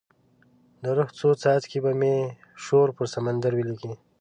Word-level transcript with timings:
د 0.83 0.83
روح 0.97 1.09
څو 1.19 1.29
څاڅکي 1.41 1.79
به 1.83 1.91
مې 1.99 2.15
شور 2.63 2.87
پر 2.97 3.05
سمندر 3.13 3.51
ولیکې 3.55 3.93